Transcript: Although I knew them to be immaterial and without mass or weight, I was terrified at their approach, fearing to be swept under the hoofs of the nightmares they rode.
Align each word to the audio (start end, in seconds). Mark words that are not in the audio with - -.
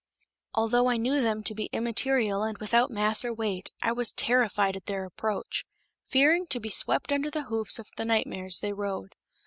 Although 0.55 0.89
I 0.89 0.97
knew 0.97 1.21
them 1.21 1.43
to 1.43 1.53
be 1.53 1.69
immaterial 1.71 2.41
and 2.41 2.57
without 2.57 2.89
mass 2.89 3.23
or 3.23 3.31
weight, 3.31 3.69
I 3.83 3.91
was 3.91 4.11
terrified 4.13 4.75
at 4.75 4.87
their 4.87 5.05
approach, 5.05 5.63
fearing 6.07 6.47
to 6.47 6.59
be 6.59 6.69
swept 6.71 7.11
under 7.11 7.29
the 7.29 7.43
hoofs 7.43 7.77
of 7.77 7.87
the 7.97 8.05
nightmares 8.05 8.61
they 8.61 8.73
rode. 8.73 9.13